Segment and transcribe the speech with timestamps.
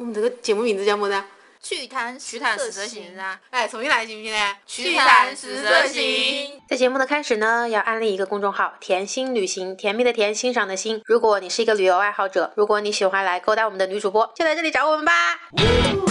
[0.00, 1.22] 我们这个节目名字叫么子？
[1.62, 3.38] 趣谈趣谈十色行啊！
[3.50, 4.56] 哎，重新来行不行呢？
[4.66, 6.58] 趣谈十色行。
[6.66, 11.02] 在节目的开始呢，要安利一个公众号“甜心旅行”，甜蜜的甜，欣赏的欣。
[11.04, 15.12] 如果你是一个旅游爱好者，如果你喜欢来勾搭我们的女主播，就来这里找我们吧。
[15.54, 16.09] 大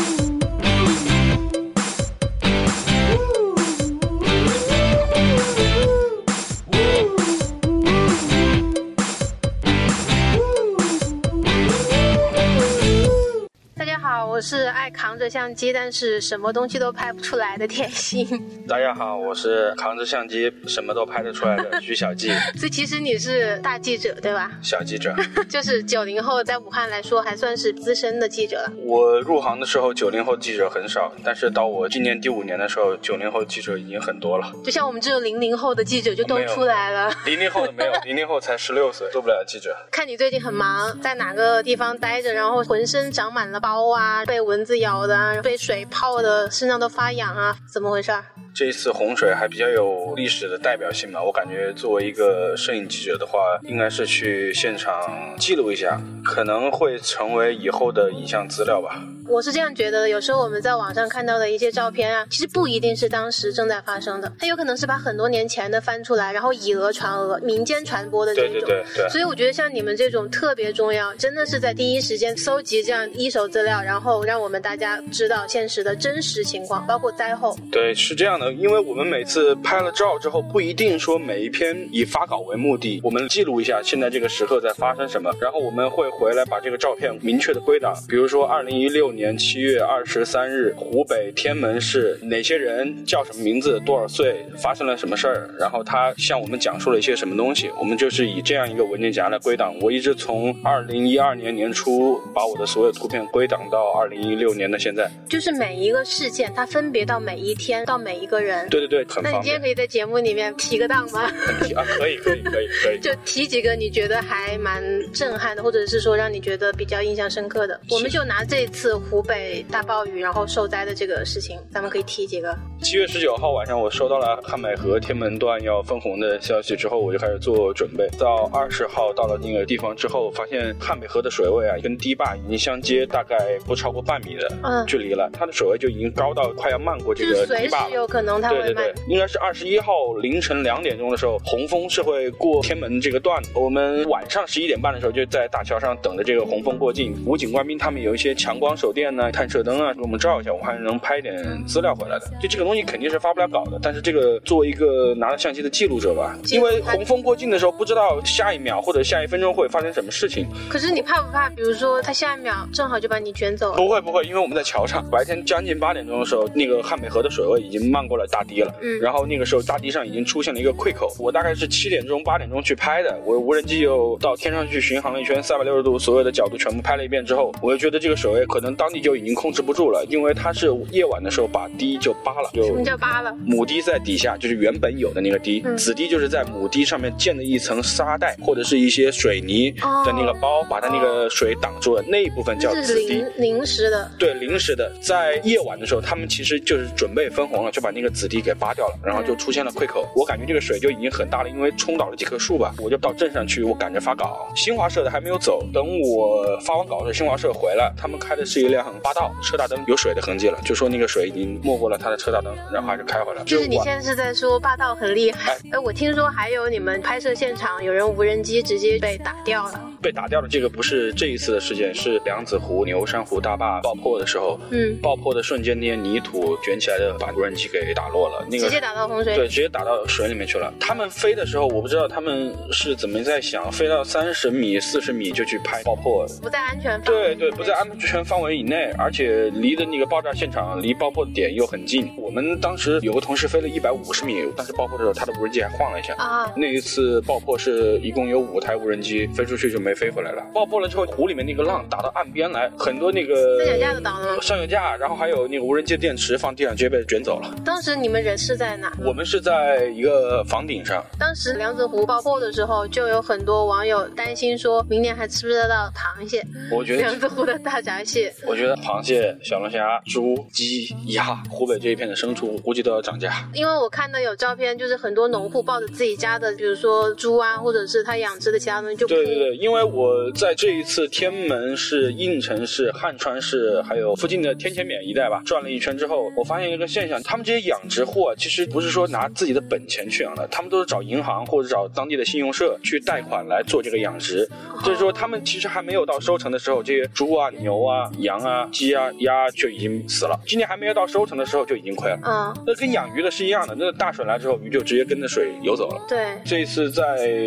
[14.49, 18.27] 家爱扛着相机，但是什么东西都拍不出来的甜心。
[18.67, 22.29] 大家好，我是扛着相机什么都拍得出来的徐小记。
[22.57, 24.51] 所以其实你是大记者对吧？
[24.61, 25.15] 小记者，
[25.49, 28.71] 就是九零后，在武汉来说还算是资深的记者了。
[28.85, 34.51] 我入行的时候，九零后记者很少，但是到我今年第五年的时候，九零后记者已经很多了。
[34.63, 37.11] 就像我们这种零零后的记者就都出来了。
[37.25, 39.75] 零零后的没有，零零后才十六岁，做不了记者。
[39.91, 48.25] 看你最近很忙，在哪个地方待着，然后浑身长满了包啊，被蚊蚊子咬的啊，被水泡的，身上都发痒啊，怎么回事儿？
[48.53, 59.01] 这一次洪水还比较有历史的代表性吧，我感觉作为一个摄影记者的话，应该是去现场记录一下，可能会成为以后的影像资料吧。
[59.27, 68.53] 我是这样觉得的，有时候我们在网上看到的一些照片啊，其实不一定是当时正在发生的，它有可能是把很多年前的翻出来，然后以讹传讹，民间传播的这种。
[68.53, 69.09] 对对对对。
[69.09, 77.55] 所以我觉得像你们这种特别重要，真的是在第一时间搜集这样一手资料，然后让我们大家知道现实的真实情况，包括灾后。
[77.71, 99.75] 对，是这样的，因为我们每次拍了照之后，不一定说每一篇以发稿为目的，我们记录一下现在这个时刻在发生什么，然后我们会回来把这个照片明确的归档，比如说二零一六年七月二十三日，湖北天门市哪些人叫什么名字，多少岁，发生了什么事儿，然后他向我们讲述了一些什么东西，我们就是以这样一个文件夹来归档。
[99.81, 105.09] 我一直从二零一二年年初把我的所有图片归档到二零一六年的现在。
[105.27, 108.69] 就是每一个事件，它分别到每一天，到每一个人。
[108.69, 109.67] 对对对，那你今天可。
[109.67, 111.21] 以在节目里面提个档吗？
[111.75, 112.97] 啊，可以可以可以可以。
[113.03, 117.79] 就提几个你觉得还蛮震撼的，或者是说让你觉得比较印象深刻的。
[117.91, 122.55] 我们就拿这次湖北大暴雨然后受灾的这个事情，咱们可以提几个。
[122.81, 128.07] 七月十九号晚上，我收到了汉美河天门段要分洪的消息之后，我就开始做准备。
[128.17, 138.07] 到二十号到了那个地方之后，发现汉美河的水位啊，跟堤坝已经相接大概不超过半米的嗯距离了，它的水位就已经高到快要漫过这个堤坝了。
[138.21, 143.49] 能他对对对。，应该是二十一号凌晨两点钟的时候，洪峰是会过天门这个段的。
[143.55, 147.15] 我们晚上十一点半的时候就在大桥上等着这个洪峰过境。
[147.25, 151.35] 武警官兵他们有一些强光手电呢、探射灯啊，给我们照一下，我们还能拍点
[151.65, 152.25] 资料回来的。
[152.41, 160.47] 就这个东西肯定是发不了稿的，但是这个作为一个拿着相机的记录者吧，因为洪峰过境的时候不知道下一秒或者下一分钟会发生什么事情。
[160.69, 161.49] 可是你怕不怕？
[161.49, 163.77] 比如说他下一秒正好就把你卷走了。
[163.77, 168.73] 不会不会，因为我们在桥上，白天将近八点钟的时候，那个汉北河的水位已经漫过了大堤了。
[168.81, 171.15] 嗯然后那个时候大堤上已经出现了一个溃口。
[171.19, 183.31] 我大概是七点钟八点钟去拍的，我无人机又到天上去巡航了一圈，三百六十度所有的角度全部拍了一遍之后，我就觉得这个水位可能当地就已经控制不住了，因为它是夜晚的时候把堤就扒了，就什么叫扒了？
[183.45, 193.07] 母堤在底下，就是原本有的那个堤，嗯子堤就是在母堤上面建的一层沙袋或者是一些水泥的那个包，把它那个水挡住了，那一部分叫子堤。
[193.07, 194.11] 临临时的。
[194.17, 200.07] 对，临时的，在夜晚的时候，他们其实就是准备分红了，就把那个子堤给扒掉了，然后就出现了溃口。
[200.15, 202.73] 我感觉这个水就已经很大了，因为冲倒了几棵树吧。
[202.79, 204.47] 我就到镇上去，我赶着发稿。
[204.55, 213.45] 新华社的还没有走，等我发完稿的时候，新华社回来，他们开的是一辆霸道，车大灯有水的痕迹了，就说那个水已经没过了他的车大灯，然后还是开回来了。
[213.45, 228.45] 就是你现在是在说霸道很厉害哎，哎，我听说还有你们拍摄现场有人无人机直接被打掉了，被打掉的这个不是这一次的事件，是梁子湖牛山湖大坝爆破的时候，嗯，爆破的瞬间，那些泥土卷起来的，把无人机给打落了。
[228.49, 230.73] 那个直接打到洪水对，直接打到水里面去了。
[230.79, 236.25] 他们飞的时候，我不知道他们是怎么在想，飞到三十米、四十米就去拍爆破。
[236.41, 242.09] 不在安全对对，不在安全范围以内，而且离的那个爆炸现场离爆破点又很近。
[242.17, 246.13] 我们当时有个同事飞了一百五十米，但是爆破的时候他的无人机还晃了一下。
[246.15, 250.43] 啊，那一次爆破是一共有五台无人机飞出去就没飞回来了。
[250.53, 257.53] 爆破了之后，湖里面那个浪打到岸边来，很多那个三脚架都倒了吗上脚架，然后还有那个无人机电池放地上，直接被卷走了。
[257.65, 258.91] 当时你们人是在哪？
[259.05, 266.43] 我们是在一个房顶上，当时梁子湖爆破的时候，就有很多网友担心说，明年还吃不吃得到螃蟹？
[266.71, 273.49] 我觉得梁子湖的大闸蟹，我觉得螃蟹、小龙虾、猪、鸡、鸭，湖北这一片的牲畜估计都要涨价。
[273.53, 294.49] 因为我看到有照片，就是很多农户抱着自己家的，比如说猪啊，或者是他养殖的其他东西就对对对，因为我在这一次天门市、应城市、汉川市，还有附近的天前缅一带吧，转了一圈之后，我发现一个现象，他们这些养殖户啊，其实不是说拿自己的本钱去养的，他们都是找银行或者找当地的信用社去贷款来做这个养殖。
[294.83, 300.39] 就是说，他们其实还没有到收成的时候，这些猪啊、牛啊、羊啊、鸡啊、鸭就已经死了。
[300.47, 302.19] 今年还没有到收成的时候就已经亏了。
[302.25, 306.05] 嗯，那跟养鱼的是一样的，那大水来之后，鱼就直接跟着水游走了。
[306.07, 307.03] 对，这一次在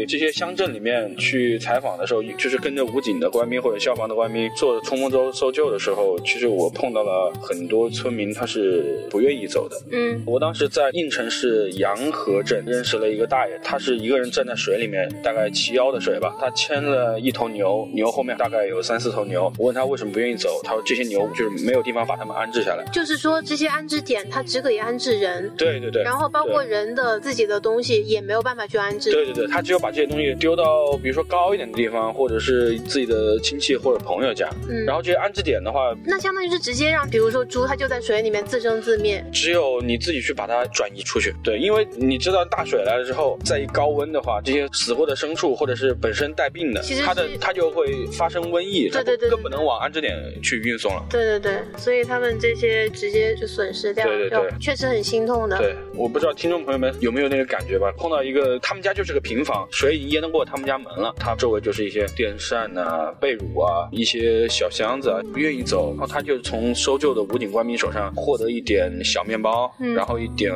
[0.06, 9.76] 这些乡镇里面去采访的时候，就是跟着武警的官兵或者消防的官兵做冲锋舟搜救的时候，其实我碰到了很多村民，他是不愿意走的。
[9.90, 19.52] 嗯，我当时在应城市洋河镇认识了一个大爷，他是一个人站在水里面，大概齐腰的水吧，他牵了一头牛，牛后面大概有三四头牛。
[19.58, 22.84] 我问他为什么不愿意走，他说这些牛就是没有地方把它们安置下来。
[22.92, 29.12] 就是说这些安置点它只可以安置人，对对对，然后包括人的自己的东西也没有办法去安置。
[29.12, 34.48] 对对对，他只有把这些东西丢到比如说高一点的地方，或者是自己的亲戚或者朋友家。
[34.68, 39.24] 嗯然后这些安置点的话，那相当于是直接让，比如说猪，它就在水里面自生自灭。
[39.32, 41.34] 只有你自己去把它转移出去。
[41.42, 51.04] 对，因为你知道大水来了之后，再一高温的话，这些死过的牲畜或者是本身带病的，它的它就会发生瘟疫，它对对对更不能往安置点去运送了。
[51.10, 55.58] 对对对，所以他们这些直接就损失掉，对对对确实很心痛的。
[55.58, 57.92] 对，我不知道听众朋友们有没有那个感觉吧？
[57.96, 70.52] 碰到一个他们家就是个平房，水已经淹得过他们家门了，他周围就是一些电扇呐、被褥啊、一些小箱子啊，不愿意走，然后他就从搜救的武警官兵手上获得一点小面包，嗯然后一点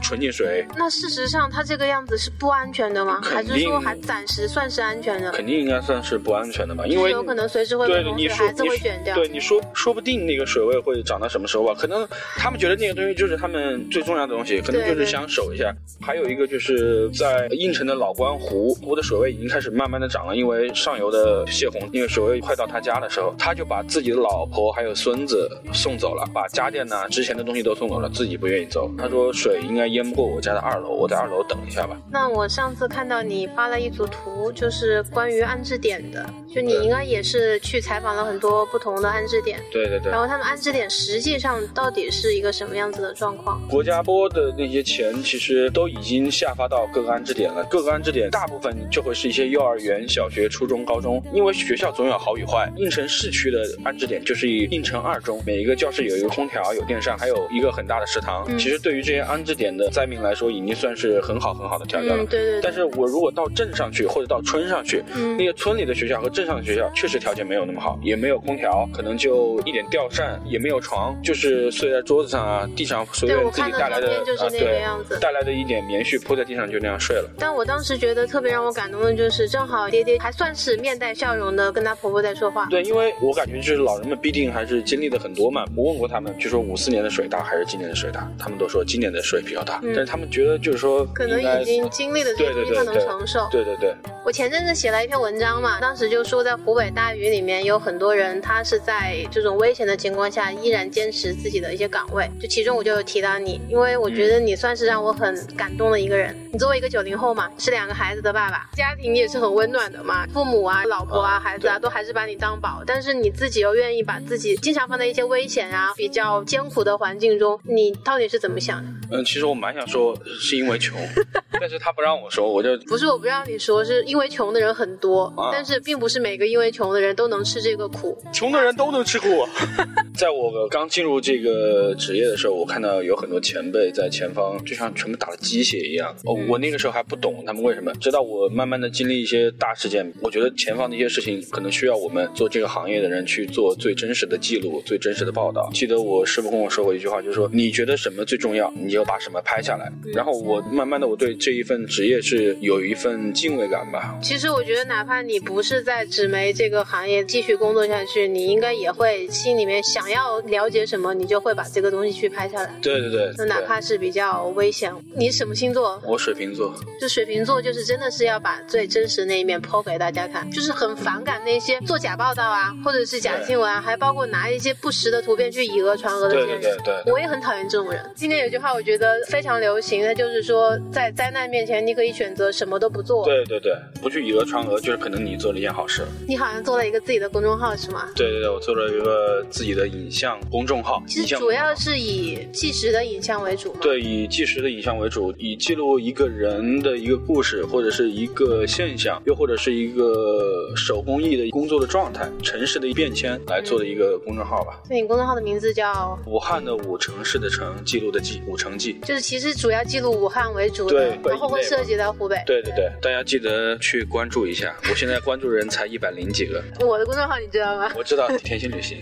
[0.00, 3.20] 纯净水，那事实上，它这个样子是不安全的吗？
[3.22, 5.32] 还是说还暂时算是安全的？
[5.32, 6.86] 肯定应该算是不安全的吧？
[6.86, 9.16] 因为有可能随时会被对你孩子你会卷掉。
[9.16, 11.74] 对你说说不定那个水位会涨到什么时候吧？
[11.76, 15.74] 可能他们觉得那个东西就是他们最重要的东西，可能就是想守一下。
[16.00, 28.90] 还有一个就是在应城的老关湖，湖的水位已经开始慢慢的涨了，因为上游的泄洪，因为水位快到他家的时候，他就把自己的老婆还有孙子送走了，把家电呐、值钱的东西都送走了，自己不愿意走。
[28.96, 31.96] 他说水应该淹不过我家的二楼，我在二楼等一下吧。
[32.10, 36.24] 那我上次看到你发了一组图，就是关于安置点的，
[36.54, 40.20] 就你应该也是去采访了很多不同的安置点，对对对然。
[40.20, 43.60] 后他们安置点实际上到底是一个什么样子的状况？
[43.68, 47.64] 国家拨的那些钱，其实都已经下发到各个安置点了。
[47.70, 52.70] 各个安置点大部分就会是一些幼儿园、小学、初中、高中，因为学校总有好与坏。
[52.76, 58.44] 应城市区的安置点就是以应城二中，每一个教室有一个空调、有电扇，还有一个很大的食堂。
[58.48, 62.22] 嗯其实对于这些安置点的灾民来说，已经算是很好很好的条件了。
[62.22, 77.30] 嗯，对对对但，是我如果到镇上去，或者到村上去，嗯那些村里的学校和镇上的学校确实条件没有那么好，也没有空调，可能就一点吊扇，也没有床，就是睡在桌子上啊，地上随便自己带来的就是啊，那个对样子，带来的一点棉絮铺在地上就那样睡了。
[77.38, 82.66] 但我当时觉得特别让我感动的就是，正好爹爹还算是面带笑容的跟他婆婆在说话。
[82.70, 85.64] 对，因为我感觉就是老人们必定还是经历的很多嘛。
[85.76, 93.48] 我问过他们，就说五四年的水大还是今年的水大，他们都说今年的水比较大，嗯但是他们觉得就是说可能已经经历了这个东西，他能对对对对承受。
[93.50, 93.94] 对对对，
[94.28, 102.30] 我前阵子写了一篇文章嘛，当时就说在湖北大雨里面有很多人，他是在这种危险的情况下依然坚持自己的一些岗位。
[102.38, 106.36] 就其中我就有提到你，因为我觉得你算是让我很感动的一个人。
[106.52, 118.90] 你作为一个九零后嘛，是两个孩子的爸爸，家庭也是很温暖的嘛，父母啊、老婆啊、啊孩子啊都还是把你当宝，但是你自己又愿意把自己经常放在一些危险啊、比较艰苦的环境中，你到底是怎么想的？
[119.10, 121.00] 嗯，其实我蛮想说是因为穷，
[121.58, 128.16] 但是他不让我说，我就不是我不让你说，是因为穷的人很多，啊但是并不是每个因为穷的人都能吃这个苦。
[128.32, 129.46] 穷的人都能吃苦。
[130.18, 136.12] 在我刚进入这个职业的时候，我看到有很多前辈在前方，就像全部打了鸡血一样。
[136.24, 145.70] 哦，我那个时候还不懂他们为什么，直到我慢慢的经历一些大事件，我觉得前方的一些事情可能需要我们做这个行业的人去做最真实的记录、最真实的报道。
[145.72, 149.88] 记得我师傅跟我说过一句话，就是说你觉得什么最重要，你就把什么拍下来。
[150.12, 154.18] 然后我慢慢的，我对这一份职业是有一份敬畏感吧。
[154.20, 162.74] 其实我觉得，哪怕你不是在纸媒这个行业继续工作下去，你应该也会心里面想想要了解什么，你就会把这个东西去拍下来。
[162.80, 166.00] 对对对，就哪怕是比较危险，你什么星座？
[166.02, 176.60] 我水瓶座，就水瓶座，就是真的是要把最真实的那一面剖给大家看，就是很反感那些做假报道啊，或者是假新闻啊，还包括拿一些不实的图片去以讹传讹的这些人。
[176.62, 178.02] 对对对对我也很讨厌这种人。
[178.16, 183.24] 今天有句话我觉得非常流行，那就是说在灾难面前，你可以选择什么都不做。
[183.26, 186.02] 对对对，不去以讹传讹，就是可能你做了一件好事。
[186.26, 188.08] 你好像做了一个自己的公众号是吗？
[188.14, 193.80] 对对对，我做了一个自己的影像公众号，其实主要是以纪实的影像为主嘛。
[193.82, 204.80] 对，以纪实的影像为主，以记录一个人的一个故事，或者是一个现象，又或者是一个手工艺的工作的状态、城市的一变迁来做的一个公众号吧。
[204.88, 208.98] 那你公众号的名字叫，武汉的武，城市的城，记录的记，武城记。
[209.04, 212.40] 就是其实主要记录武汉为主的对，然后会涉及到湖北。
[212.46, 214.74] 对对对，大家记得去关注一下。
[214.88, 217.90] 我现在关注人才一百零几个， 我的公众号你知道吗？
[217.96, 218.98] 我知道甜心旅行。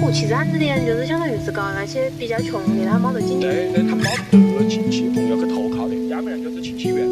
[0.00, 3.46] 我其实俺这点就是相当于是搞那些比较穷的，他没得经济。
[3.46, 4.04] 对对，他没
[4.58, 7.06] 得亲戚朋友去投靠的，要不然就是亲戚缘。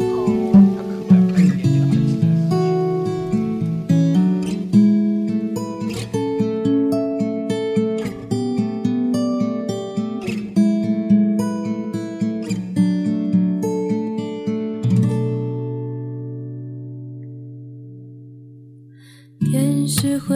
[19.89, 20.35] 是灰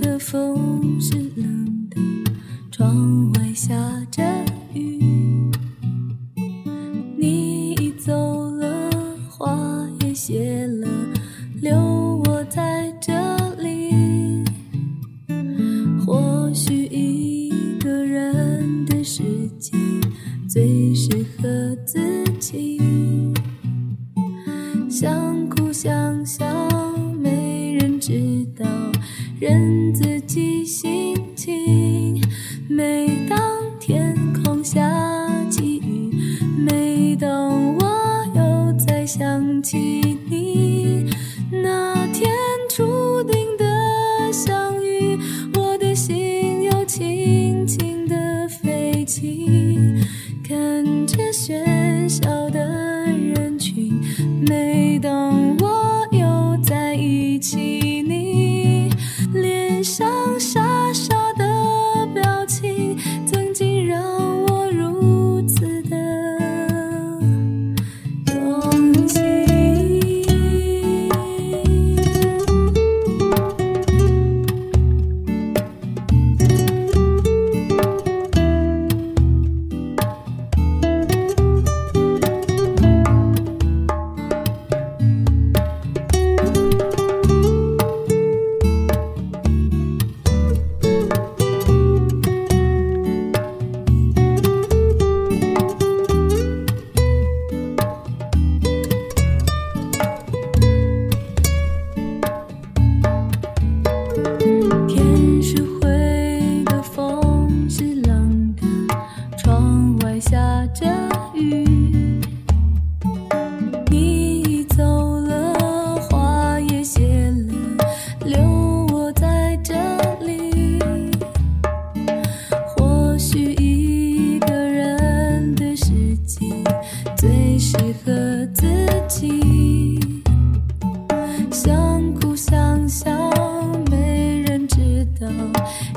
[0.00, 0.67] 的，风
[22.38, 22.97] 自己。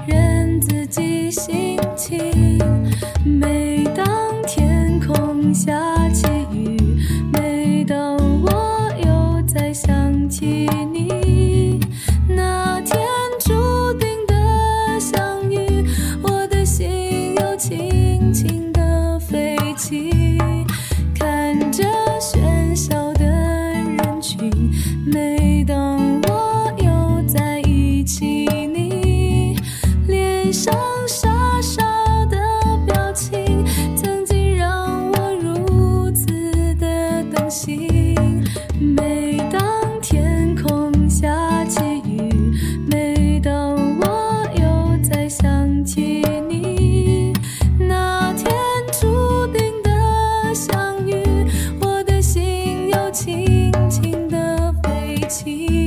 [0.08, 0.21] 人
[55.32, 55.81] 情